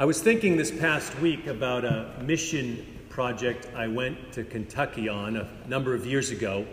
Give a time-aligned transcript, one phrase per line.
[0.00, 5.34] I was thinking this past week about a mission project I went to Kentucky on
[5.34, 6.64] a number of years ago.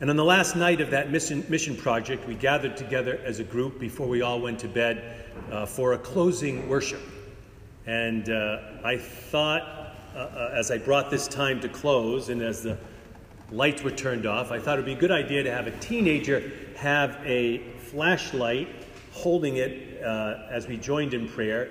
[0.00, 3.44] And on the last night of that mission, mission project, we gathered together as a
[3.44, 7.02] group before we all went to bed uh, for a closing worship.
[7.86, 9.62] And uh, I thought,
[10.16, 12.78] uh, uh as I brought this time to close and as the
[13.52, 15.78] lights were turned off, I thought it would be a good idea to have a
[15.78, 18.66] teenager have a flashlight
[19.12, 21.70] holding it uh, as we joined in prayer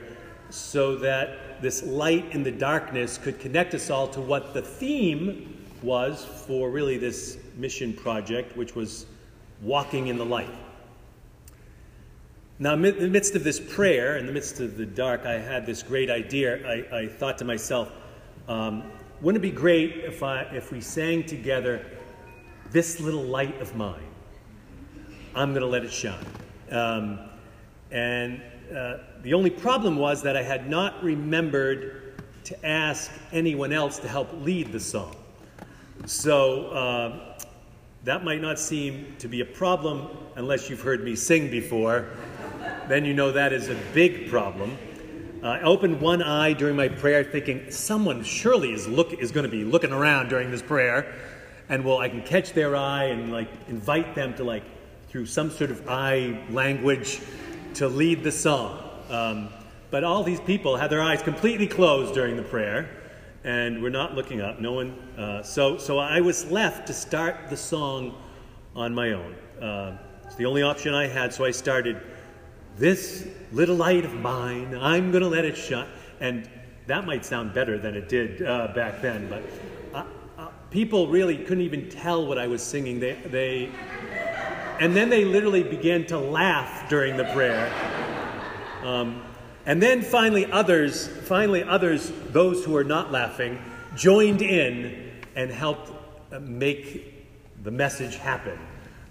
[0.50, 5.56] so that this light in the darkness could connect us all to what the theme
[5.82, 9.06] was for really this mission project, which was
[9.62, 10.50] walking in the light.
[12.58, 15.66] Now, in the midst of this prayer, in the midst of the dark, I had
[15.66, 16.68] this great idea.
[16.68, 17.92] I, I thought to myself,
[18.50, 18.84] um,
[19.22, 21.86] wouldn't it be great if, I, if we sang together,
[22.72, 24.04] This Little Light of Mine?
[25.36, 26.26] I'm going to let it shine.
[26.70, 27.29] Um,
[27.92, 28.42] and
[28.76, 34.08] uh, the only problem was that I had not remembered to ask anyone else to
[34.08, 35.16] help lead the song.
[36.06, 37.40] So uh,
[38.04, 42.08] that might not seem to be a problem unless you've heard me sing before.
[42.88, 44.78] then you know that is a big problem.
[45.42, 49.46] Uh, I opened one eye during my prayer, thinking someone surely is look is going
[49.46, 51.16] to be looking around during this prayer,
[51.70, 54.64] and well, I can catch their eye and like invite them to like
[55.10, 57.22] through some sort of eye language
[57.76, 58.80] to lead the song.
[59.10, 59.50] Um,
[59.92, 62.90] but all these people had their eyes completely closed during the prayer,
[63.44, 64.60] and were not looking up.
[64.60, 64.92] No one.
[65.18, 68.16] Uh, so so I was left to start the song
[68.76, 69.36] on my own.
[69.62, 72.02] Uh, it's the only option I had, so I started
[72.78, 75.88] this little light of mine, I'm going to let it shine.
[76.22, 76.50] And
[76.88, 79.44] that might sound better than it did uh, back then, but
[79.94, 80.06] uh,
[80.38, 83.00] uh, people really couldn't even tell what I was singing.
[83.00, 83.72] They, they,
[84.80, 87.72] and then they literally began to laugh during the prayer.
[88.84, 89.24] Um,
[89.66, 93.62] and then finally, others, finally, others, those who were not laughing,
[93.96, 95.92] joined in and helped
[96.32, 97.28] uh, make
[97.64, 98.58] the message happen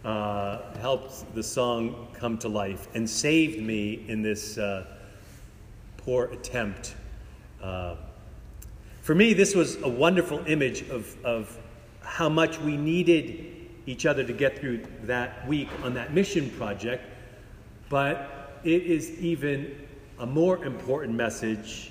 [0.05, 4.87] uh, helped the song come to life and saved me in this uh,
[5.99, 6.95] poor attempt.
[7.62, 7.97] Uh,
[9.03, 11.59] for me, this was a wonderful image of, of
[12.01, 13.58] how much we needed
[13.88, 17.03] each other to get through that week on that mission project,
[17.88, 19.75] but it is even
[20.19, 21.91] a more important message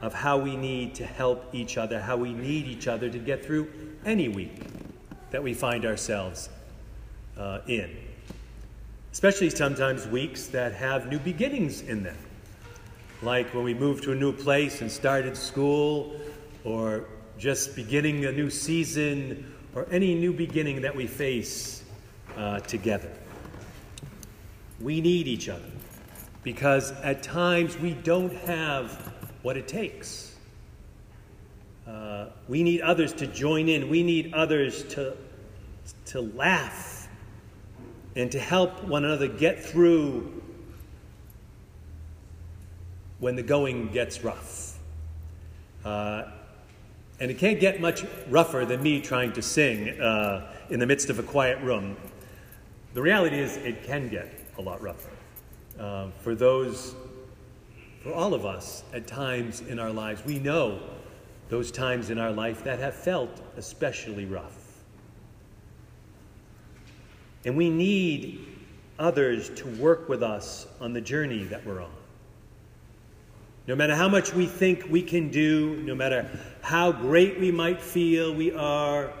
[0.00, 3.44] of how we need to help each other, how we need each other to get
[3.44, 3.70] through
[4.04, 4.60] any week
[5.30, 6.48] that we find ourselves
[7.36, 7.96] uh, in.
[9.12, 12.18] Especially sometimes weeks that have new beginnings in them.
[13.22, 16.16] Like when we moved to a new place and started school,
[16.64, 17.04] or
[17.38, 21.84] just beginning a new season, or any new beginning that we face
[22.36, 23.10] uh, together.
[24.80, 25.70] We need each other
[26.42, 29.12] because at times we don't have
[29.42, 30.36] what it takes.
[31.86, 33.88] Uh, we need others to join in.
[33.88, 35.16] We need others to,
[36.06, 37.08] to laugh
[38.14, 40.42] and to help one another get through
[43.20, 44.78] when the going gets rough.
[45.84, 46.24] Uh,
[47.20, 51.10] and it can't get much rougher than me trying to sing uh, in the midst
[51.10, 51.96] of a quiet room.
[52.94, 55.10] The reality is, it can get a lot rougher.
[55.78, 56.94] Uh, for those,
[58.02, 60.80] for all of us, at times in our lives, we know
[61.48, 64.56] those times in our life that have felt especially rough.
[67.44, 68.46] And we need
[68.98, 71.97] others to work with us on the journey that we're on.
[73.68, 76.26] No matter how much we think we can do, no matter
[76.62, 79.12] how great we might feel we are,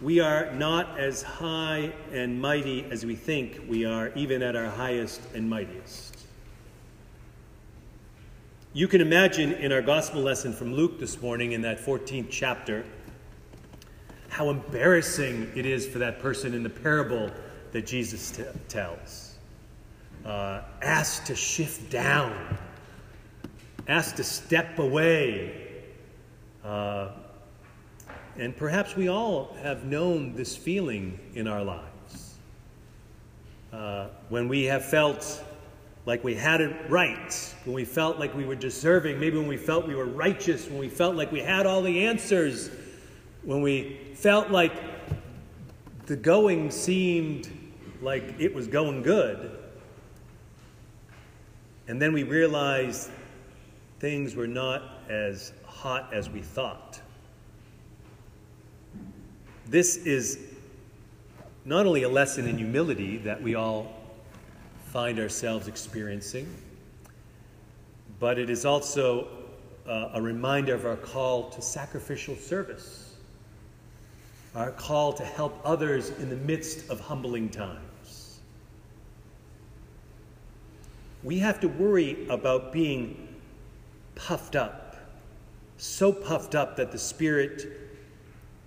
[0.00, 4.70] we are not as high and mighty as we think we are, even at our
[4.70, 6.18] highest and mightiest.
[8.72, 12.86] You can imagine in our gospel lesson from Luke this morning, in that 14th chapter,
[14.30, 17.30] how embarrassing it is for that person in the parable
[17.72, 19.34] that Jesus t- tells.
[20.24, 22.56] Uh, asked to shift down,
[23.88, 25.82] asked to step away.
[26.64, 27.10] Uh,
[28.36, 32.34] and perhaps we all have known this feeling in our lives.
[33.72, 35.42] Uh, when we have felt
[36.06, 39.56] like we had it right, when we felt like we were deserving, maybe when we
[39.56, 42.70] felt we were righteous, when we felt like we had all the answers
[43.48, 44.72] when we felt like
[46.06, 47.50] the going seemed
[48.02, 49.58] like it was going good,
[51.86, 53.10] and then we realized
[53.98, 57.00] things were not as hot as we thought.
[59.66, 60.38] This is
[61.64, 63.92] not only a lesson in humility that we all
[64.86, 66.48] find ourselves experiencing,
[68.18, 69.28] but it is also
[69.86, 73.16] uh, a reminder of our call to sacrificial service,
[74.54, 78.40] our call to help others in the midst of humbling times.
[81.22, 83.27] We have to worry about being
[84.18, 84.96] puffed up,
[85.76, 87.66] so puffed up that the spirit,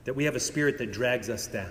[0.05, 1.69] that we have a spirit that drags us down.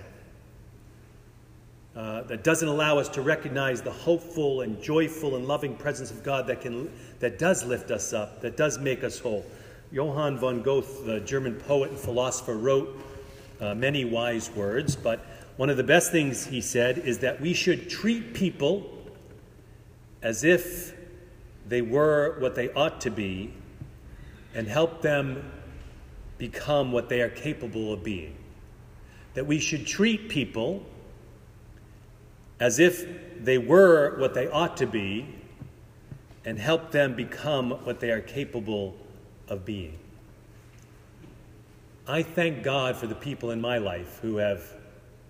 [1.97, 6.23] Uh, that doesn't allow us to recognize the hopeful and joyful and loving presence of
[6.23, 6.89] God that, can,
[7.19, 9.45] that does lift us up, that does make us whole.
[9.91, 12.97] Johann von Goethe, the German poet and philosopher, wrote
[13.61, 15.27] uh, many wise words, but
[15.57, 18.89] one of the best things he said is that we should treat people
[20.23, 20.95] as if
[21.67, 23.53] they were what they ought to be
[24.55, 25.51] and help them
[26.39, 28.37] become what they are capable of being.
[29.35, 30.85] That we should treat people
[32.59, 33.07] as if
[33.43, 35.27] they were what they ought to be
[36.45, 38.97] and help them become what they are capable
[39.49, 39.99] of being.
[42.07, 44.63] I thank God for the people in my life who have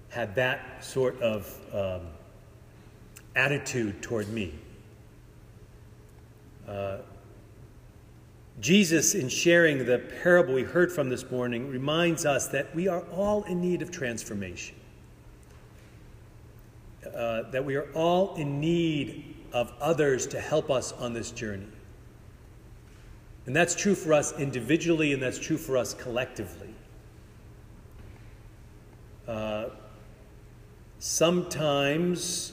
[0.08, 2.06] had that sort of um,
[3.36, 4.54] attitude toward me.
[6.66, 6.98] Uh,
[8.58, 13.02] Jesus, in sharing the parable we heard from this morning, reminds us that we are
[13.12, 14.74] all in need of transformation.
[17.14, 21.66] Uh, that we are all in need of others to help us on this journey.
[23.46, 26.74] And that's true for us individually, and that's true for us collectively.
[29.26, 29.70] Uh,
[30.98, 32.52] sometimes,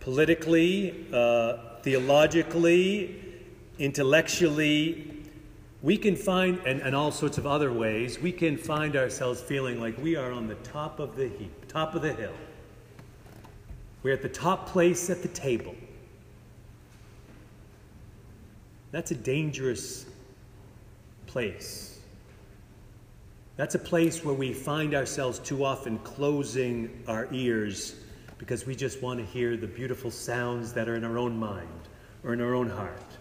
[0.00, 3.31] politically, uh, theologically,
[3.78, 5.22] intellectually,
[5.82, 9.80] we can find, and, and all sorts of other ways, we can find ourselves feeling
[9.80, 12.34] like we are on the top of the heap, top of the hill.
[14.02, 15.74] We're at the top place at the table.
[18.90, 20.06] That's a dangerous
[21.26, 22.00] place.
[23.56, 27.96] That's a place where we find ourselves too often closing our ears
[28.38, 31.68] because we just want to hear the beautiful sounds that are in our own mind
[32.24, 33.11] or in our own heart.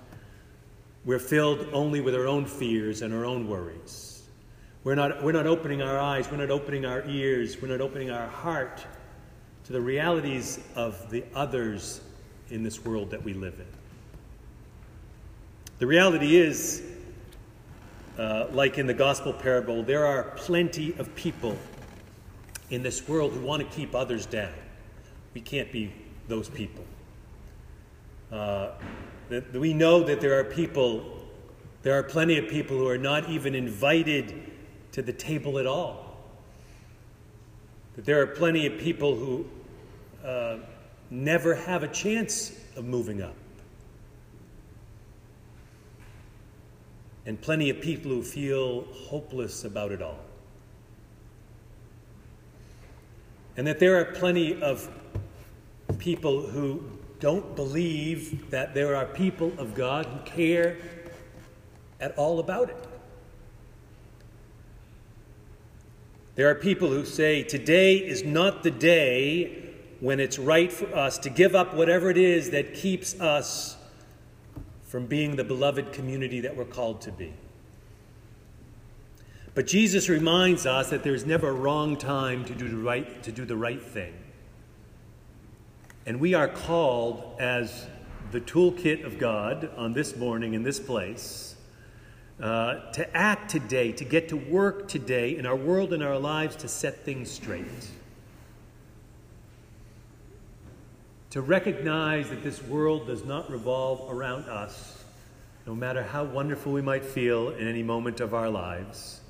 [1.03, 4.23] We're filled only with our own fears and our own worries.
[4.83, 8.11] We're not, we're not opening our eyes, we're not opening our ears, we're not opening
[8.11, 8.85] our heart
[9.65, 12.01] to the realities of the others
[12.49, 13.65] in this world that we live in.
[15.79, 16.83] The reality is,
[18.17, 21.57] uh, like in the gospel parable, there are plenty of people
[22.69, 24.53] in this world who want to keep others down.
[25.33, 25.91] We can't be
[26.27, 26.83] those people.
[28.31, 28.71] Uh,
[29.31, 31.25] that we know that there are people,
[31.83, 34.51] there are plenty of people who are not even invited
[34.91, 36.17] to the table at all.
[37.95, 39.45] That there are plenty of people who
[40.25, 40.57] uh,
[41.09, 43.35] never have a chance of moving up.
[47.25, 50.19] And plenty of people who feel hopeless about it all.
[53.55, 54.89] And that there are plenty of
[55.99, 56.83] people who
[57.21, 60.75] don't believe that there are people of God who care
[61.99, 62.87] at all about it.
[66.35, 69.69] There are people who say, Today is not the day
[69.99, 73.77] when it's right for us to give up whatever it is that keeps us
[74.83, 77.33] from being the beloved community that we're called to be.
[79.53, 83.31] But Jesus reminds us that there's never a wrong time to do the right, to
[83.31, 84.13] do the right thing.
[86.05, 87.87] And we are called as
[88.31, 91.55] the toolkit of God on this morning in this place
[92.41, 96.55] uh, to act today, to get to work today in our world and our lives
[96.57, 97.65] to set things straight.
[101.31, 105.03] To recognize that this world does not revolve around us,
[105.67, 109.21] no matter how wonderful we might feel in any moment of our lives,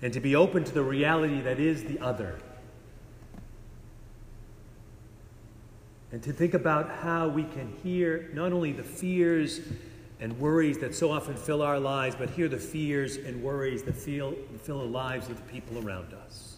[0.00, 2.38] and to be open to the reality that is the other
[6.12, 9.60] and to think about how we can hear not only the fears
[10.20, 13.94] and worries that so often fill our lives, but hear the fears and worries that
[13.94, 16.56] fill, fill the lives of the people around us.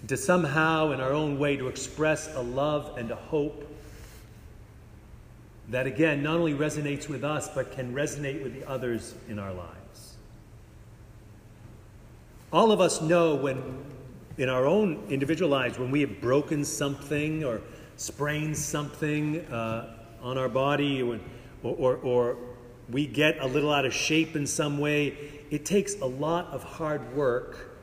[0.00, 3.66] And to somehow, in our own way, to express a love and a hope
[5.68, 9.52] that, again, not only resonates with us, but can resonate with the others in our
[9.52, 10.16] lives.
[12.52, 13.84] All of us know when,
[14.36, 17.60] in our own individual lives, when we have broken something or
[18.00, 21.20] sprain something uh, on our body or,
[21.62, 22.36] or, or
[22.88, 25.08] we get a little out of shape in some way,
[25.50, 27.76] it takes a lot of hard work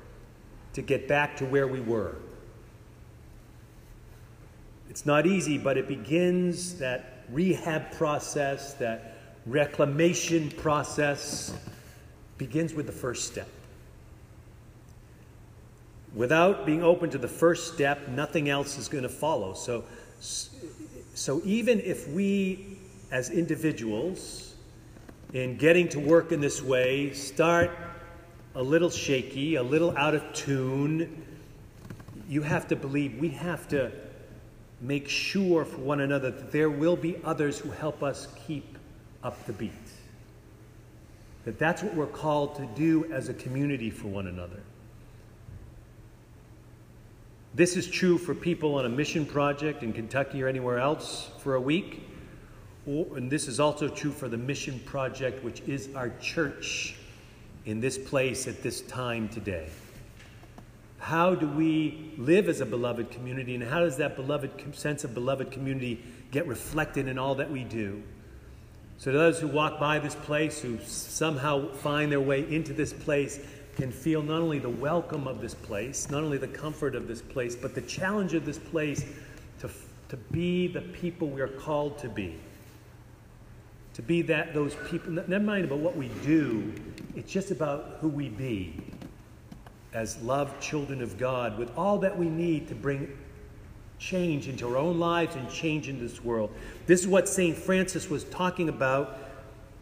[0.73, 2.15] to get back to where we were.
[4.89, 11.55] It's not easy, but it begins that rehab process, that reclamation process
[12.39, 13.47] begins with the first step.
[16.15, 19.53] Without being open to the first step, nothing else is going to follow.
[19.53, 19.83] So,
[20.19, 22.79] so even if we,
[23.11, 24.55] as individuals,
[25.33, 27.71] in getting to work in this way, start
[28.55, 31.25] a little shaky, a little out of tune,
[32.27, 33.91] you have to believe we have to
[34.81, 38.77] make sure for one another that there will be others who help us keep
[39.23, 39.71] up the beat.
[41.45, 44.61] That that's what we're called to do as a community for one another.
[47.57, 51.55] This is true for people on a mission project in Kentucky or anywhere else for
[51.55, 52.07] a week.
[52.85, 56.93] And this is also true for the mission project, which is our church
[57.65, 59.69] in this place at this time today.
[60.99, 65.15] How do we live as a beloved community, and how does that beloved sense of
[65.15, 68.03] beloved community get reflected in all that we do?
[68.99, 72.93] So, to those who walk by this place, who somehow find their way into this
[72.93, 73.39] place,
[73.77, 77.21] can feel not only the welcome of this place, not only the comfort of this
[77.21, 79.05] place, but the challenge of this place
[79.59, 79.69] to,
[80.09, 82.35] to be the people we are called to be.
[83.93, 86.73] To be that those people, never mind about what we do,
[87.15, 88.81] it's just about who we be
[89.93, 93.15] as loved children of God with all that we need to bring
[93.99, 96.51] change into our own lives and change in this world.
[96.87, 97.55] This is what St.
[97.55, 99.19] Francis was talking about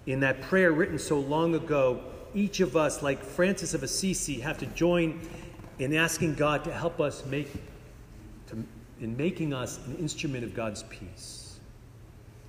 [0.06, 2.04] in that prayer written so long ago
[2.36, 5.20] each of us, like Francis of Assisi, have to join
[5.80, 7.52] in asking God to help us make,
[8.48, 8.64] to,
[9.00, 11.60] in making us an instrument of God's peace.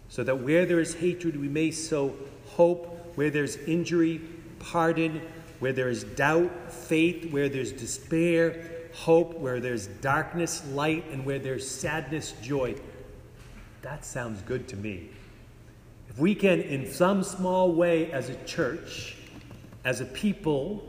[0.08, 2.14] So that where there is hatred, we may sow
[2.46, 4.20] hope, where there's injury,
[4.58, 5.20] pardon,
[5.58, 11.38] where there is doubt, faith, where there's despair, hope, where there's darkness, light, and where
[11.38, 12.74] there's sadness, joy.
[13.82, 15.10] That sounds good to me.
[16.08, 19.15] If we can, in some small way as a church,
[19.86, 20.82] as a people,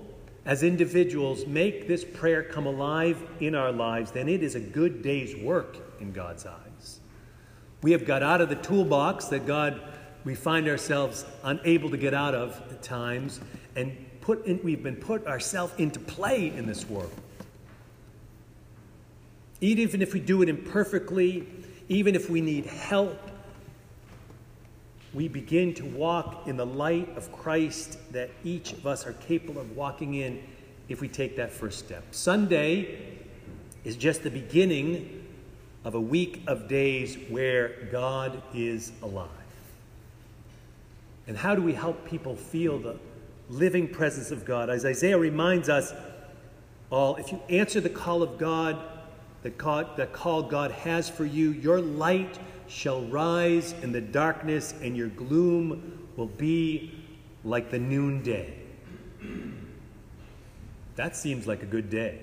[0.43, 5.03] as individuals, make this prayer come alive in our lives, then it is a good
[5.03, 6.99] day's work in God's eyes.
[7.83, 9.79] We have got out of the toolbox that God,
[10.23, 13.39] we find ourselves unable to get out of at times,
[13.75, 17.13] and put in, we've been put ourselves into play in this world.
[19.61, 21.47] Even if we do it imperfectly,
[21.87, 23.26] even if we need help,
[25.17, 29.59] we begin to walk in the light of Christ that each of us are capable
[29.59, 30.43] of walking in
[30.89, 32.03] if we take that first step.
[32.11, 33.17] Sunday
[33.83, 35.25] is just the beginning
[35.83, 39.27] of a week of days where God is alive.
[41.25, 42.99] And how do we help people feel the
[43.49, 44.69] living presence of God?
[44.69, 45.95] As Isaiah reminds us
[46.91, 48.79] all, if you answer the call of God,
[49.41, 54.73] the call, the call God has for you, your light shall rise in the darkness,
[54.81, 56.93] and your gloom will be
[57.43, 58.53] like the noonday.
[60.95, 62.19] That seems like a good day.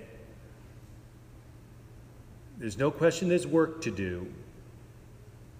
[2.58, 4.26] There's no question there's work to do,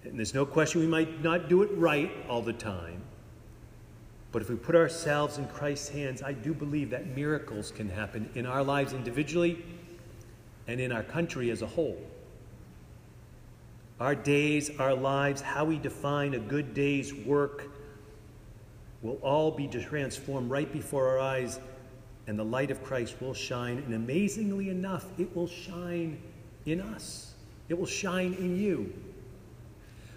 [0.03, 3.01] and there's no question we might not do it right all the time.
[4.31, 8.29] But if we put ourselves in Christ's hands, I do believe that miracles can happen
[8.35, 9.63] in our lives individually
[10.67, 11.97] and in our country as a whole.
[13.99, 17.71] Our days, our lives, how we define a good day's work
[19.01, 21.59] will all be transformed right before our eyes,
[22.27, 23.77] and the light of Christ will shine.
[23.77, 26.21] And amazingly enough, it will shine
[26.65, 27.35] in us,
[27.69, 28.93] it will shine in you.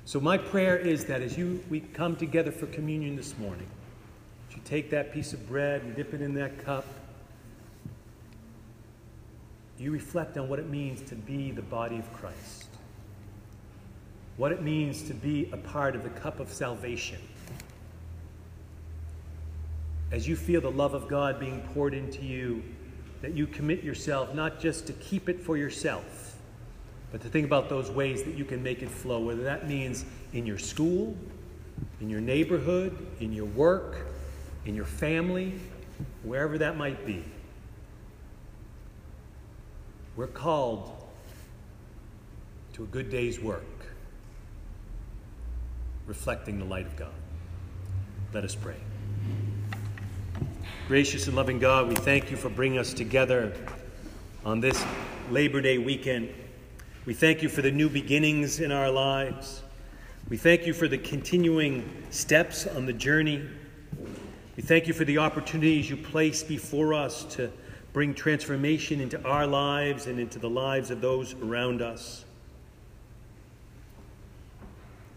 [0.04, 3.68] So, my prayer is that as you, we come together for communion this morning,
[4.50, 6.86] you take that piece of bread and dip it in that cup,
[9.78, 12.67] you reflect on what it means to be the body of Christ
[14.38, 17.18] what it means to be a part of the cup of salvation.
[20.10, 22.62] As you feel the love of God being poured into you,
[23.20, 26.36] that you commit yourself not just to keep it for yourself,
[27.10, 30.04] but to think about those ways that you can make it flow, whether that means
[30.32, 31.16] in your school,
[32.00, 34.06] in your neighborhood, in your work,
[34.66, 35.58] in your family,
[36.22, 37.24] wherever that might be.
[40.14, 40.92] We're called
[42.74, 43.77] to a good day's work
[46.08, 47.12] reflecting the light of God.
[48.32, 48.76] Let us pray.
[50.88, 53.52] Gracious and loving God, we thank you for bringing us together
[54.42, 54.82] on this
[55.30, 56.30] Labor Day weekend.
[57.04, 59.62] We thank you for the new beginnings in our lives.
[60.30, 63.46] We thank you for the continuing steps on the journey.
[64.56, 67.52] We thank you for the opportunities you place before us to
[67.92, 72.24] bring transformation into our lives and into the lives of those around us.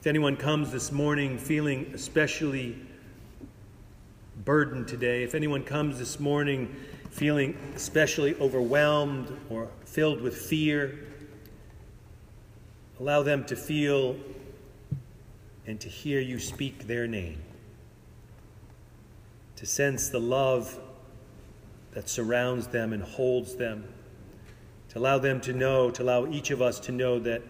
[0.02, 2.76] If anyone comes this morning feeling especially
[4.44, 6.76] burdened today, if anyone comes this morning
[7.12, 10.98] feeling especially overwhelmed or filled with fear,
[13.00, 14.16] allow them to feel
[15.68, 17.38] and to hear you speak their name,
[19.56, 20.80] to sense the love
[21.92, 23.84] that surrounds them and holds them,
[24.90, 27.44] to allow them to know, to allow each of us to know that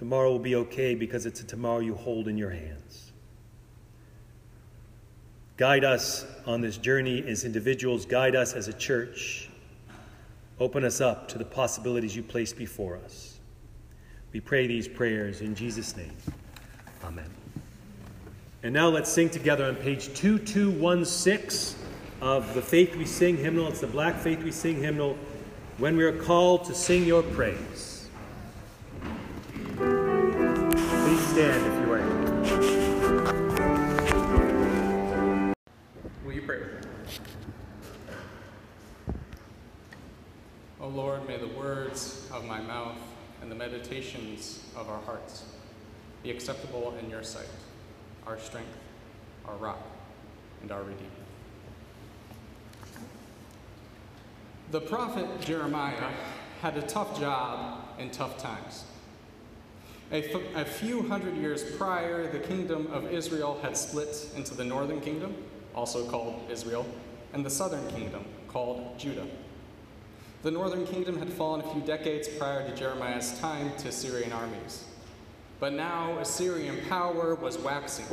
[0.00, 3.12] tomorrow will be okay because it's a tomorrow you hold in your hands.
[5.58, 9.50] Guide us on this journey as individuals, guide us as a church.
[10.58, 13.40] Open us up to the possibilities you place before us.
[14.32, 16.16] We pray these prayers in Jesus' name.
[17.04, 17.28] Amen.
[18.62, 21.78] And now let's sing together on page 2216
[22.22, 23.68] of the Faith We Sing hymnal.
[23.68, 25.18] It's the Black Faith We Sing hymnal.
[25.76, 27.99] When we are called to sing your praise.
[31.30, 32.32] Stand if you are able.
[36.24, 36.58] Will you pray?
[40.80, 42.98] O Lord, may the words of my mouth
[43.42, 45.44] and the meditations of our hearts
[46.24, 47.46] be acceptable in your sight,
[48.26, 48.76] our strength,
[49.46, 49.86] our rock,
[50.62, 51.06] and our redeemer.
[54.72, 56.10] The prophet Jeremiah
[56.60, 58.82] had a tough job in tough times.
[60.12, 65.36] A, few hundred years prior, the kingdom of Israel had split into the northern kingdom,
[65.72, 66.84] also called Israel,
[67.32, 69.26] and the southern kingdom, called Judah.
[70.42, 74.84] The northern kingdom had fallen a few decades prior to Jeremiah's time to Assyrian armies.
[75.60, 78.06] But now Assyrian power was waxing,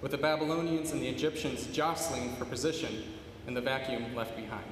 [0.00, 3.04] with the Babylonians and the Egyptians jostling for position
[3.46, 4.64] in the vacuum left behind.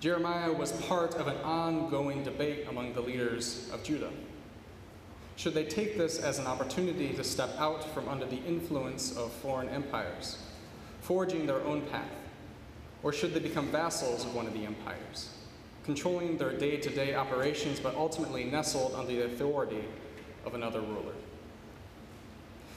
[0.00, 4.10] Jeremiah was part of an ongoing debate among the leaders of Judah.
[5.36, 9.32] Should they take this as an opportunity to step out from under the influence of
[9.32, 10.38] foreign empires,
[11.00, 12.08] forging their own path?
[13.02, 15.30] Or should they become vassals of one of the empires,
[15.84, 19.84] controlling their day to day operations but ultimately nestled under the authority
[20.46, 21.14] of another ruler?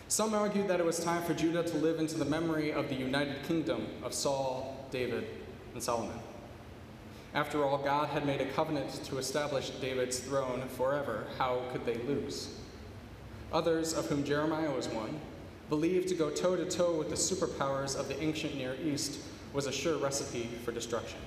[0.10, 2.96] Some argued that it was time for Judah to live into the memory of the
[2.96, 5.28] united kingdom of Saul, David,
[5.74, 6.18] and Solomon.
[7.34, 11.28] After all, God had made a covenant to establish David's throne forever.
[11.38, 12.50] How could they lose?
[13.54, 15.20] Others, of whom Jeremiah was one,
[15.70, 19.20] believed to go toe to toe with the superpowers of the ancient Near East
[19.54, 21.20] was a sure recipe for destruction.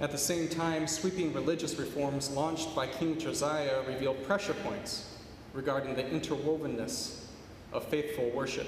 [0.00, 5.16] At the same time, sweeping religious reforms launched by King Josiah revealed pressure points
[5.52, 7.24] regarding the interwovenness
[7.72, 8.66] of faithful worship,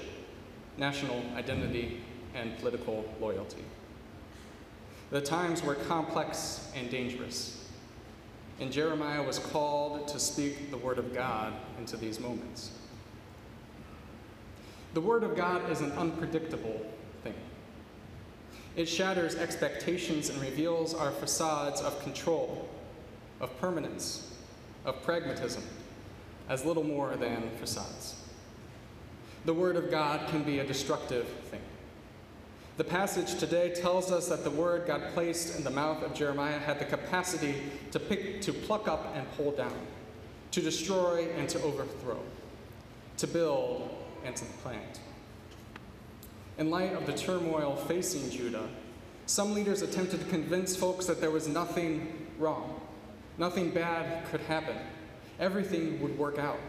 [0.77, 2.01] national identity,
[2.33, 3.63] and political loyalty.
[5.15, 7.65] The times were complex and dangerous,
[8.59, 12.71] and Jeremiah was called to speak the word of God into these moments.
[14.93, 16.85] The word of God is an unpredictable
[17.23, 17.33] thing.
[18.75, 22.67] It shatters expectations and reveals our facades of control,
[23.39, 24.33] of permanence,
[24.83, 25.63] of pragmatism,
[26.49, 28.21] as little more than facades.
[29.45, 31.61] The Word of God can be a destructive thing.
[32.77, 36.59] The passage today tells us that the word God placed in the mouth of Jeremiah
[36.59, 37.55] had the capacity
[37.91, 39.79] to, pick, to pluck up and pull down,
[40.51, 42.19] to destroy and to overthrow,
[43.15, 43.89] to build
[44.25, 44.99] and to plant.
[46.57, 48.67] In light of the turmoil facing Judah,
[49.25, 52.81] some leaders attempted to convince folks that there was nothing wrong,
[53.37, 54.75] nothing bad could happen,
[55.39, 56.59] everything would work out.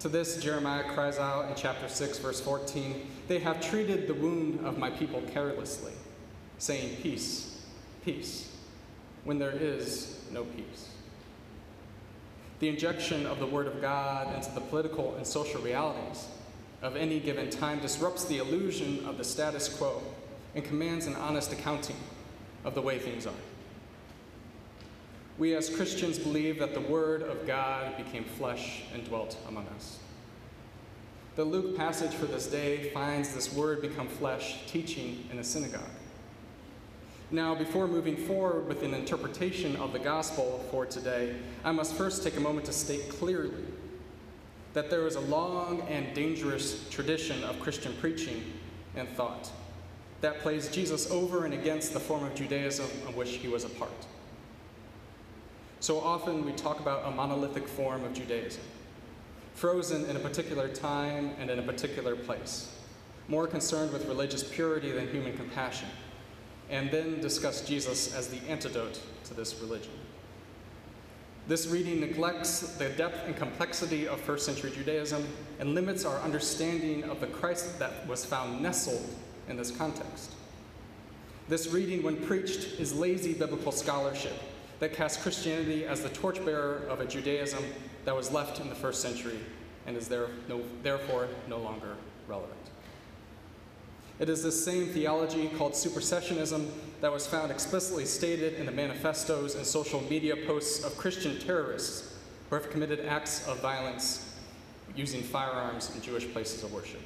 [0.00, 4.64] To this, Jeremiah cries out in chapter 6, verse 14 They have treated the wound
[4.64, 5.92] of my people carelessly,
[6.56, 7.62] saying, Peace,
[8.02, 8.50] peace,
[9.24, 10.88] when there is no peace.
[12.60, 16.26] The injection of the Word of God into the political and social realities
[16.80, 20.02] of any given time disrupts the illusion of the status quo
[20.54, 21.96] and commands an honest accounting
[22.64, 23.34] of the way things are.
[25.40, 29.98] We as Christians believe that the Word of God became flesh and dwelt among us.
[31.34, 35.80] The Luke passage for this day finds this Word become flesh teaching in a synagogue.
[37.30, 42.22] Now, before moving forward with an interpretation of the gospel for today, I must first
[42.22, 43.64] take a moment to state clearly
[44.74, 48.44] that there is a long and dangerous tradition of Christian preaching
[48.94, 49.50] and thought
[50.20, 53.70] that plays Jesus over and against the form of Judaism of which he was a
[53.70, 54.06] part.
[55.80, 58.60] So often we talk about a monolithic form of Judaism,
[59.54, 62.70] frozen in a particular time and in a particular place,
[63.28, 65.88] more concerned with religious purity than human compassion,
[66.68, 69.92] and then discuss Jesus as the antidote to this religion.
[71.48, 75.26] This reading neglects the depth and complexity of first century Judaism
[75.60, 79.08] and limits our understanding of the Christ that was found nestled
[79.48, 80.32] in this context.
[81.48, 84.34] This reading, when preached, is lazy biblical scholarship
[84.80, 87.62] that cast Christianity as the torchbearer of a Judaism
[88.04, 89.38] that was left in the first century
[89.86, 92.54] and is there, no, therefore no longer relevant.
[94.18, 96.68] It is this same theology called supersessionism
[97.00, 102.14] that was found explicitly stated in the manifestos and social media posts of Christian terrorists
[102.48, 104.34] who have committed acts of violence
[104.96, 107.00] using firearms in Jewish places of worship.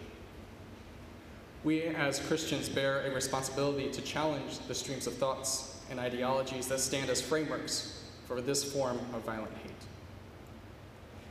[1.63, 6.81] We as Christians bear a responsibility to challenge the streams of thoughts and ideologies that
[6.81, 9.73] stand as frameworks for this form of violent hate.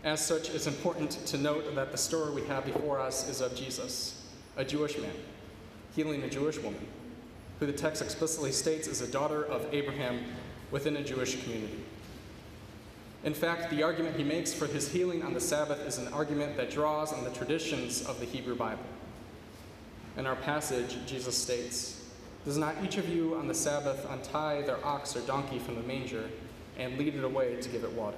[0.03, 3.55] As such, it's important to note that the story we have before us is of
[3.55, 4.21] Jesus,
[4.57, 5.15] a Jewish man,
[5.95, 6.85] healing a Jewish woman,
[7.59, 10.19] who the text explicitly states is a daughter of Abraham
[10.71, 11.83] within a Jewish community.
[13.23, 16.57] In fact, the argument he makes for his healing on the Sabbath is an argument
[16.57, 18.83] that draws on the traditions of the Hebrew Bible.
[20.17, 22.02] In our passage, Jesus states,
[22.45, 25.83] Does not each of you on the Sabbath untie their ox or donkey from the
[25.83, 26.29] manger
[26.77, 28.17] and lead it away to give it water?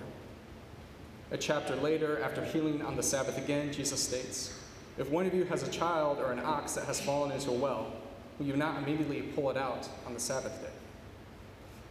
[1.32, 4.60] A chapter later, after healing on the Sabbath again, Jesus states,
[4.98, 7.54] If one of you has a child or an ox that has fallen into a
[7.54, 7.92] well,
[8.40, 10.70] will you not immediately pull it out on the Sabbath day?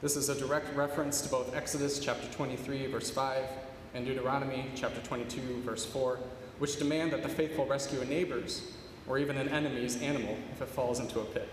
[0.03, 3.45] This is a direct reference to both Exodus chapter 23, verse 5,
[3.95, 6.19] and Deuteronomy chapter 22, verse 4,
[6.59, 8.73] which demand that the faithful rescue a neighbor's
[9.09, 11.49] or even an enemy's animal if it falls into a pit.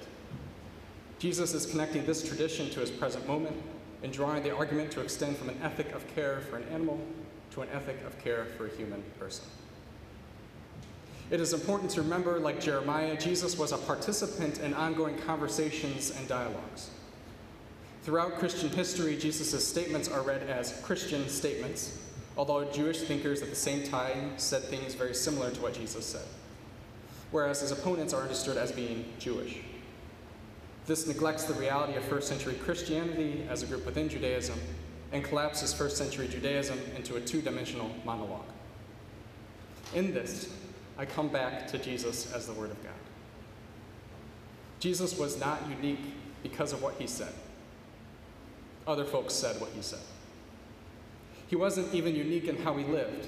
[1.21, 3.55] Jesus is connecting this tradition to his present moment
[4.01, 6.99] and drawing the argument to extend from an ethic of care for an animal
[7.51, 9.45] to an ethic of care for a human person.
[11.29, 16.27] It is important to remember, like Jeremiah, Jesus was a participant in ongoing conversations and
[16.27, 16.89] dialogues.
[18.01, 21.99] Throughout Christian history, Jesus' statements are read as Christian statements,
[22.36, 26.25] although Jewish thinkers at the same time said things very similar to what Jesus said,
[27.29, 29.60] whereas his opponents are understood as being Jewish.
[30.87, 34.59] This neglects the reality of first century Christianity as a group within Judaism
[35.11, 38.45] and collapses first century Judaism into a two dimensional monologue.
[39.93, 40.49] In this,
[40.97, 42.93] I come back to Jesus as the Word of God.
[44.79, 45.99] Jesus was not unique
[46.41, 47.33] because of what he said.
[48.87, 49.99] Other folks said what he said.
[51.47, 53.27] He wasn't even unique in how he lived.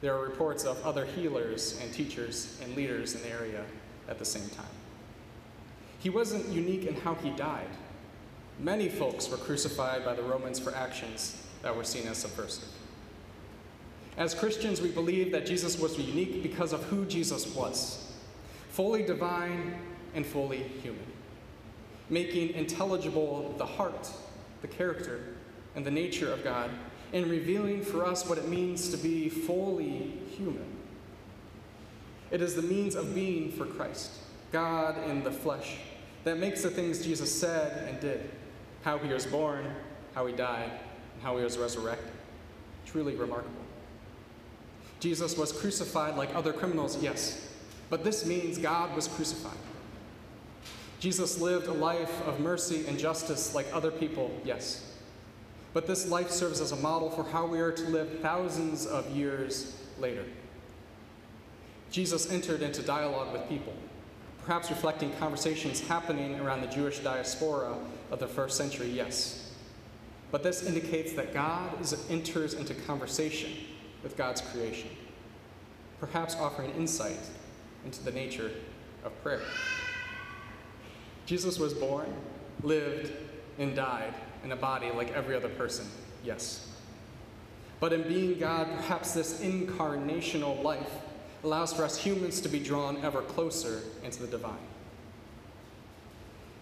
[0.00, 3.64] There are reports of other healers and teachers and leaders in the area
[4.08, 4.66] at the same time.
[6.02, 7.68] He wasn't unique in how he died.
[8.58, 12.68] Many folks were crucified by the Romans for actions that were seen as subversive.
[14.16, 18.08] As Christians, we believe that Jesus was unique because of who Jesus was
[18.68, 19.74] fully divine
[20.14, 21.06] and fully human,
[22.08, 24.10] making intelligible the heart,
[24.62, 25.34] the character,
[25.76, 26.70] and the nature of God,
[27.12, 30.64] and revealing for us what it means to be fully human.
[32.30, 34.10] It is the means of being for Christ,
[34.52, 35.76] God in the flesh,
[36.24, 38.30] that makes the things Jesus said and did
[38.82, 39.64] how he was born,
[40.14, 40.70] how he died,
[41.14, 42.12] and how he was resurrected.
[42.86, 43.62] Truly remarkable.
[45.00, 47.48] Jesus was crucified like other criminals, yes,
[47.90, 49.58] but this means God was crucified.
[51.00, 54.92] Jesus lived a life of mercy and justice like other people, yes.
[55.72, 59.10] But this life serves as a model for how we are to live thousands of
[59.10, 60.24] years later.
[61.90, 63.74] Jesus entered into dialogue with people,
[64.44, 67.76] perhaps reflecting conversations happening around the Jewish diaspora
[68.10, 69.52] of the first century, yes.
[70.30, 73.52] But this indicates that God is, enters into conversation
[74.02, 74.88] with God's creation,
[76.00, 77.20] perhaps offering insight
[77.84, 78.50] into the nature
[79.04, 79.42] of prayer.
[81.26, 82.12] Jesus was born,
[82.62, 83.12] lived,
[83.58, 85.86] and died in a body like every other person,
[86.24, 86.68] yes.
[87.78, 90.90] But in being God, perhaps this incarnational life
[91.44, 94.56] allows for us humans to be drawn ever closer into the divine.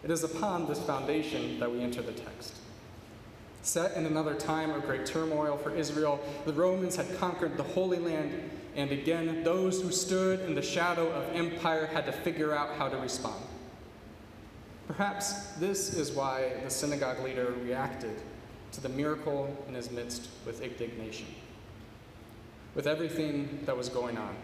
[0.02, 2.54] It is upon this foundation that we enter the text.
[3.62, 7.98] Set in another time of great turmoil for Israel, the Romans had conquered the Holy
[7.98, 12.76] Land, and again, those who stood in the shadow of empire had to figure out
[12.76, 13.44] how to respond.
[14.86, 18.16] Perhaps this is why the synagogue leader reacted
[18.72, 21.26] to the miracle in his midst with indignation.
[22.74, 24.34] With everything that was going on,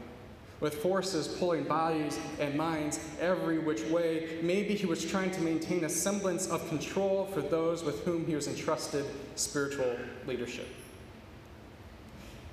[0.61, 4.39] with forces pulling bodies and minds every which way.
[4.43, 8.35] Maybe he was trying to maintain a semblance of control for those with whom he
[8.35, 10.69] was entrusted spiritual leadership.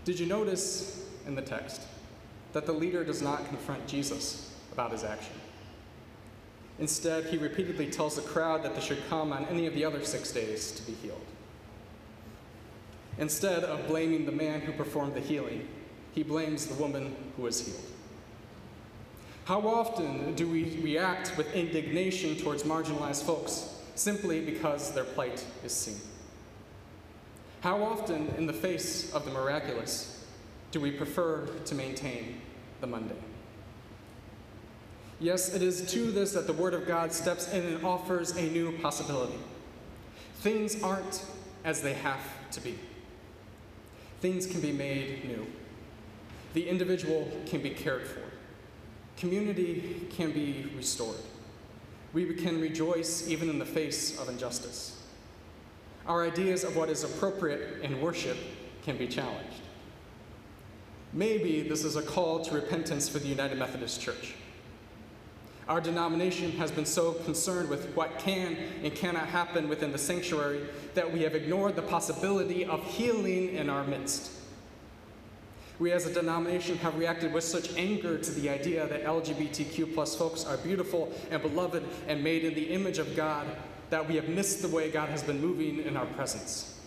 [0.05, 1.81] Did you notice in the text
[2.51, 5.35] that the leader does not confront Jesus about his action?
[6.79, 10.03] Instead, he repeatedly tells the crowd that they should come on any of the other
[10.03, 11.21] six days to be healed.
[13.19, 15.67] Instead of blaming the man who performed the healing,
[16.13, 17.92] he blames the woman who was healed.
[19.45, 25.73] How often do we react with indignation towards marginalized folks simply because their plight is
[25.73, 25.99] seen?
[27.59, 30.25] How often, in the face of the miraculous,
[30.71, 32.41] do we prefer to maintain
[32.81, 33.17] the mundane?
[35.19, 38.41] Yes, it is to this that the Word of God steps in and offers a
[38.41, 39.37] new possibility.
[40.39, 41.23] Things aren't
[41.63, 42.19] as they have
[42.51, 42.77] to be,
[44.19, 45.45] things can be made new.
[46.53, 48.21] The individual can be cared for,
[49.17, 51.17] community can be restored.
[52.13, 55.01] We can rejoice even in the face of injustice.
[56.05, 58.37] Our ideas of what is appropriate in worship
[58.83, 59.61] can be challenged.
[61.13, 64.35] Maybe this is a call to repentance for the United Methodist Church.
[65.67, 70.61] Our denomination has been so concerned with what can and cannot happen within the sanctuary
[70.93, 74.31] that we have ignored the possibility of healing in our midst.
[75.79, 80.15] We as a denomination have reacted with such anger to the idea that LGBTQ plus
[80.15, 83.47] folks are beautiful and beloved and made in the image of God
[83.89, 86.79] that we have missed the way God has been moving in our presence,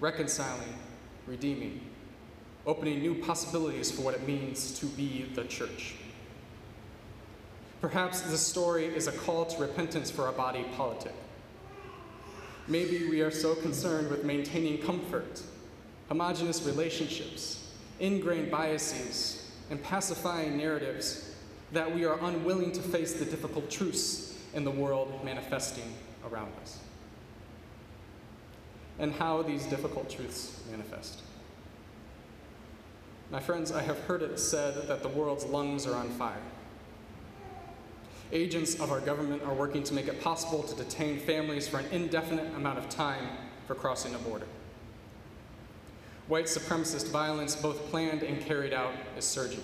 [0.00, 0.74] reconciling,
[1.26, 1.80] redeeming,
[2.66, 5.94] opening new possibilities for what it means to be the church.
[7.80, 11.14] Perhaps this story is a call to repentance for our body politic.
[12.66, 15.42] Maybe we are so concerned with maintaining comfort,
[16.08, 17.65] homogenous relationships,
[18.00, 21.34] ingrained biases, and pacifying narratives
[21.72, 25.92] that we are unwilling to face the difficult truths in the world manifesting
[26.30, 26.78] around us.
[28.98, 31.20] And how these difficult truths manifest.
[33.30, 36.40] My friends, I have heard it said that the world's lungs are on fire.
[38.32, 41.86] Agents of our government are working to make it possible to detain families for an
[41.92, 43.26] indefinite amount of time
[43.66, 44.46] for crossing a border.
[46.28, 49.62] White supremacist violence, both planned and carried out, is surging.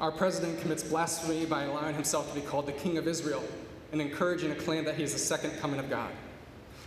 [0.00, 3.44] Our president commits blasphemy by allowing himself to be called the King of Israel
[3.92, 6.10] and encouraging a claim that he is the second coming of God,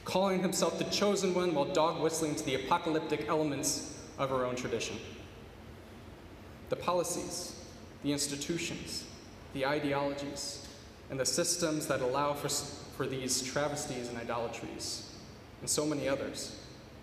[0.06, 4.56] calling himself the chosen one while dog whistling to the apocalyptic elements of our own
[4.56, 4.98] tradition.
[6.70, 7.56] The policies,
[8.04, 9.06] the institutions,
[9.54, 10.68] the ideologies,
[11.10, 12.50] and the systems that allow for,
[12.96, 15.10] for these travesties and idolatries,
[15.60, 16.61] and so many others,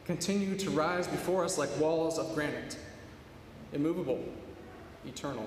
[0.09, 2.79] continue to rise before us like walls of granite,
[3.75, 4.19] immovable,
[5.07, 5.47] eternal,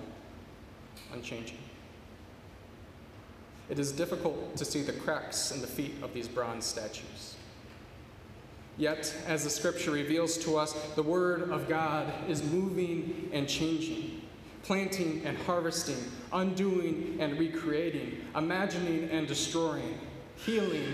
[1.12, 1.58] unchanging.
[3.70, 7.36] It is difficult to see the cracks in the feet of these bronze statues.
[8.78, 14.22] Yet, as the scripture reveals to us, the Word of God is moving and changing
[14.64, 15.98] planting and harvesting,
[16.34, 19.98] undoing and recreating, imagining and destroying,
[20.36, 20.86] healing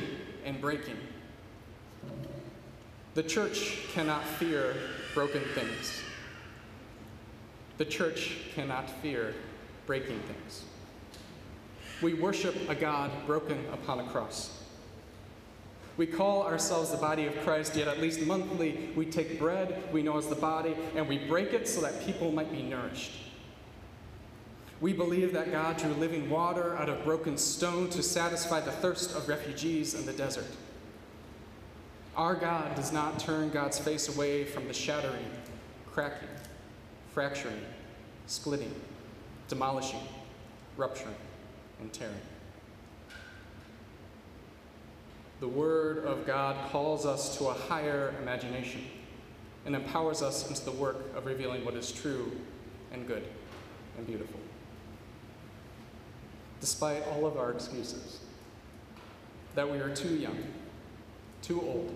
[0.46, 0.98] and breaking.
[3.18, 4.76] The church cannot fear
[5.16, 6.04] broken things.
[7.80, 9.34] The church cannot fear
[9.88, 10.66] breaking things.
[12.04, 14.62] We worship a God broken upon a cross.
[15.98, 20.04] We call ourselves the body of Christ, yet at least monthly we take bread we
[20.04, 23.14] know as the body and we break it so that people might be nourished.
[24.80, 29.16] We believe that God drew living water out of broken stone to satisfy the thirst
[29.16, 30.46] of refugees in the desert.
[32.18, 35.30] Our God does not turn God's face away from the shattering,
[35.90, 36.28] cracking,
[37.14, 37.62] fracturing,
[38.26, 38.74] splitting,
[39.48, 40.02] demolishing,
[40.76, 41.16] rupturing,
[41.80, 42.16] and tearing.
[45.40, 48.84] The Word of God calls us to a higher imagination
[49.66, 52.32] and empowers us into the work of revealing what is true
[52.92, 53.24] and good
[53.98, 54.40] and beautiful
[56.60, 58.20] despite all of our excuses
[59.56, 60.38] that we are too young,
[61.42, 61.96] too old,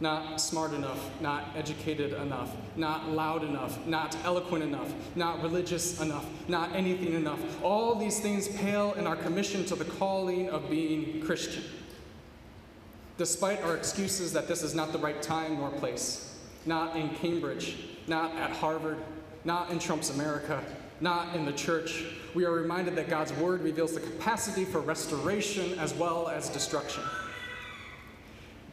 [0.00, 6.26] not smart enough, not educated enough, not loud enough, not eloquent enough, not religious enough,
[6.48, 7.40] not anything enough.
[7.62, 11.62] All these things pale in our commission to the calling of being Christian.
[13.16, 17.76] Despite our excuses that this is not the right time nor place, not in Cambridge,
[18.08, 18.98] not at Harvard,
[19.44, 20.60] not in Trump's America,
[21.00, 22.04] not in the church,
[22.34, 27.04] we are reminded that God's word reveals the capacity for restoration as well as destruction.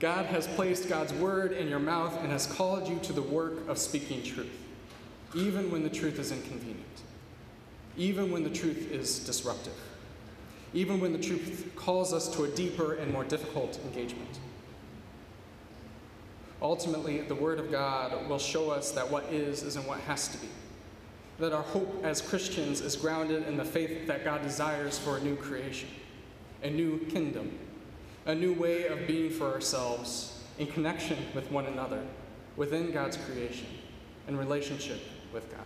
[0.02, 3.70] God has placed God's word in your mouth and has called you to the work
[3.70, 4.50] of speaking truth,
[5.36, 7.04] even when the truth is inconvenient,
[7.96, 9.80] even when the truth is disruptive,
[10.74, 14.40] even when the truth calls us to a deeper and more difficult engagement.
[16.64, 20.38] Ultimately, the Word of God will show us that what is isn't what has to
[20.40, 20.48] be
[21.42, 25.22] that our hope as Christians is grounded in the faith that God desires for a
[25.22, 25.90] new creation,
[26.62, 27.58] a new kingdom,
[28.26, 32.04] a new way of being for ourselves, in connection with one another,
[32.56, 33.68] within God's creation,
[34.28, 35.00] in relationship
[35.34, 35.66] with God.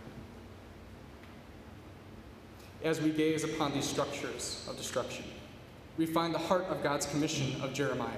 [2.83, 5.25] As we gaze upon these structures of destruction,
[5.97, 8.09] we find the heart of God's commission of Jeremiah.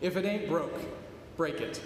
[0.00, 0.78] If it ain't broke,
[1.36, 1.80] break it.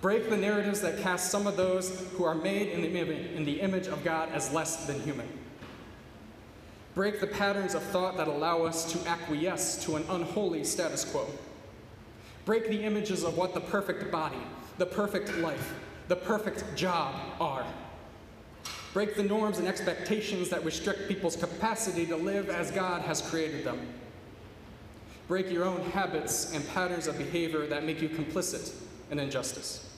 [0.00, 3.60] Break the narratives that cast some of those who are made in the, in the
[3.60, 5.28] image of God as less than human.
[6.94, 11.26] Break the patterns of thought that allow us to acquiesce to an unholy status quo.
[12.44, 14.40] Break the images of what the perfect body,
[14.78, 15.74] the perfect life,
[16.08, 17.64] the perfect job are.
[18.92, 23.64] Break the norms and expectations that restrict people's capacity to live as God has created
[23.64, 23.78] them.
[25.28, 28.74] Break your own habits and patterns of behavior that make you complicit
[29.12, 29.88] in injustice.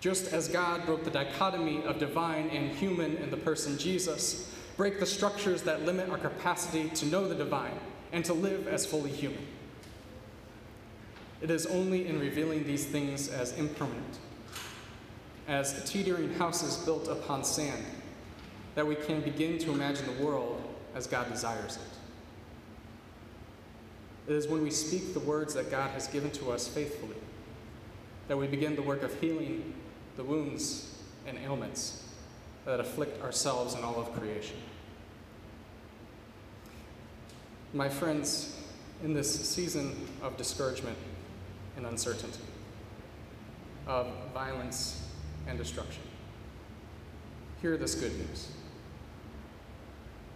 [0.00, 5.00] Just as God broke the dichotomy of divine and human in the person Jesus, break
[5.00, 7.78] the structures that limit our capacity to know the divine
[8.12, 9.46] and to live as fully human.
[11.40, 14.18] It is only in revealing these things as impermanent,
[15.48, 17.84] as teetering houses built upon sand,
[18.74, 20.62] that we can begin to imagine the world
[20.94, 21.82] as God desires it.
[24.32, 27.16] It is when we speak the words that God has given to us faithfully
[28.28, 29.72] that we begin the work of healing
[30.16, 32.02] the wounds and ailments
[32.66, 34.56] that afflict ourselves and all of creation.
[37.72, 38.60] My friends,
[39.02, 40.98] in this season of discouragement
[41.76, 42.42] and uncertainty,
[43.86, 45.02] of violence
[45.46, 46.02] and destruction,
[47.62, 48.48] hear this good news.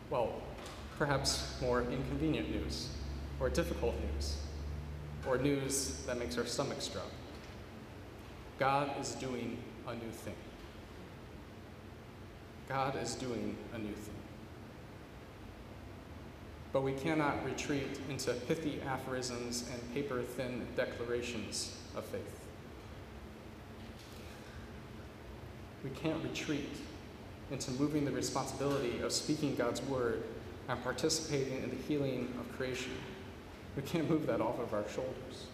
[0.08, 0.32] Well,
[0.98, 2.88] perhaps more inconvenient news,
[3.40, 4.36] or difficult news,
[5.26, 7.10] or news that makes our stomachs drop.
[8.58, 10.34] God is doing a new thing.
[12.70, 14.14] God is doing a new thing.
[16.72, 22.38] But we cannot retreat into pithy aphorisms and paper thin declarations of faith.
[25.82, 26.76] We can't retreat
[27.50, 30.22] into moving the responsibility of speaking God's word
[30.68, 32.92] and participating in the healing of creation.
[33.74, 35.46] We can't move that off of our shoulders.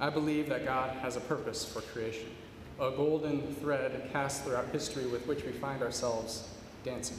[0.00, 2.30] I believe that God has a purpose for creation
[2.78, 6.48] a golden thread cast throughout history with which we find ourselves
[6.84, 7.16] dancing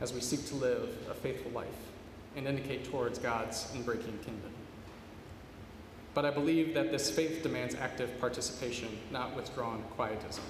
[0.00, 1.66] as we seek to live a faithful life
[2.36, 4.52] and indicate towards God's unbreaking kingdom.
[6.14, 10.44] But I believe that this faith demands active participation, not withdrawn quietism.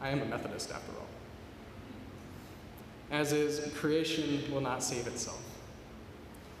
[0.00, 1.06] I am a Methodist after all.
[3.10, 5.42] As is, creation will not save itself.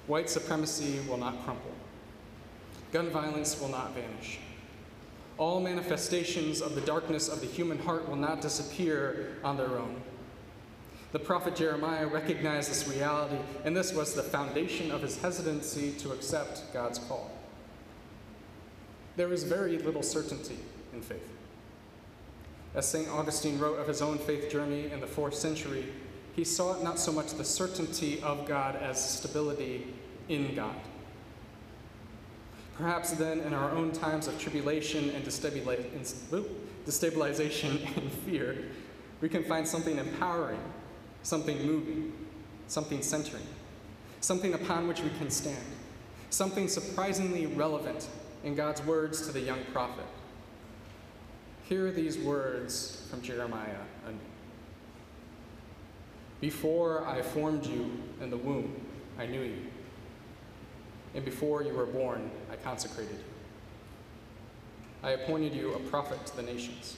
[0.06, 1.72] White supremacy will not crumple.
[2.92, 4.38] Gun violence will not vanish
[5.38, 10.02] all manifestations of the darkness of the human heart will not disappear on their own.
[11.12, 16.12] The prophet Jeremiah recognized this reality, and this was the foundation of his hesitancy to
[16.12, 17.30] accept God's call.
[19.16, 20.58] There is very little certainty
[20.92, 21.28] in faith.
[22.74, 23.08] As St.
[23.08, 25.86] Augustine wrote of his own faith journey in the fourth century,
[26.36, 29.86] he sought not so much the certainty of God as stability
[30.28, 30.76] in God.
[32.78, 38.56] Perhaps then, in our own times of tribulation and destabilization and fear,
[39.20, 40.60] we can find something empowering,
[41.24, 42.12] something moving,
[42.68, 43.42] something centering,
[44.20, 45.58] something upon which we can stand,
[46.30, 48.06] something surprisingly relevant
[48.44, 50.06] in God's words to the young prophet.
[51.64, 53.74] Hear these words from Jeremiah.
[56.40, 57.90] Before I formed you
[58.22, 58.80] in the womb,
[59.18, 59.66] I knew you
[61.14, 63.24] and before you were born, I consecrated you.
[65.02, 66.96] I appointed you a prophet to the nations.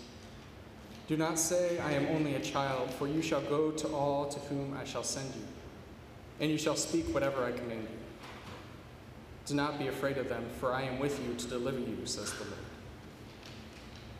[1.06, 4.38] Do not say, I am only a child, for you shall go to all to
[4.40, 5.42] whom I shall send you,
[6.40, 7.98] and you shall speak whatever I command you.
[9.46, 12.32] Do not be afraid of them, for I am with you to deliver you, says
[12.32, 12.56] the Lord.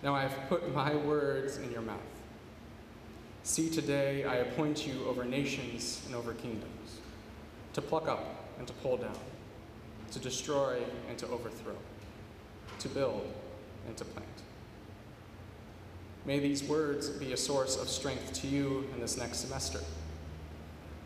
[0.03, 1.99] Now I have put my words in your mouth.
[3.45, 6.99] See, today I appoint you over nations and over kingdoms,
[7.75, 9.17] to pluck up and to pull down
[10.11, 11.77] to destroy and to overthrow,
[12.79, 13.27] to build
[13.87, 14.27] and to plant.
[16.27, 19.81] May these words be a source of strength to you in this next semester,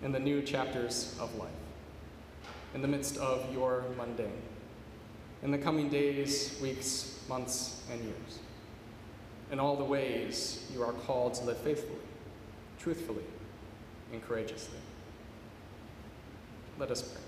[0.03, 1.51] in the new chapters of life,
[2.75, 4.43] in the midst of your mundane,
[5.43, 8.39] in the coming days, weeks, months, and years,
[9.53, 12.01] in all the ways you are called to live faithfully,
[12.79, 13.25] truthfully,
[14.13, 14.79] and courageously.
[16.79, 17.21] Let us pray.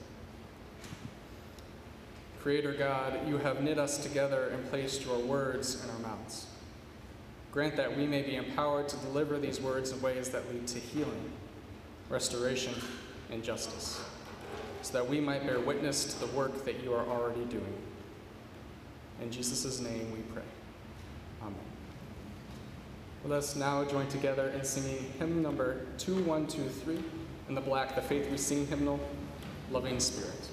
[2.46, 6.46] Creator God, you have knit us together and placed your words in our mouths.
[7.50, 10.78] Grant that we may be empowered to deliver these words in ways that lead to
[10.78, 11.32] healing,
[12.08, 12.72] restoration,
[13.32, 14.00] and justice.
[14.82, 17.74] so that we might bear witness to the work that you are already doing.
[19.20, 20.44] In Jesus' name we pray.
[21.42, 21.56] Amen.
[23.24, 27.02] Let us now join together in singing hymn number 2123
[27.48, 29.00] in the black, the Faith We Sing hymnal,
[29.72, 30.48] Loving Spirit.